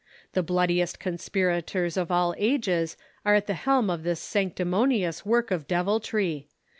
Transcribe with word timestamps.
The 0.33 0.41
bloodiest 0.41 0.99
conspirators 0.99 1.95
of 1.95 2.09
all 2.11 2.33
ages 2.39 2.97
are 3.23 3.35
at 3.35 3.45
the 3.45 3.53
helm 3.53 3.91
of 3.91 4.01
this 4.01 4.19
sanctimonious 4.19 5.27
work 5.27 5.51
of 5.51 5.67
deviltry. 5.67 6.47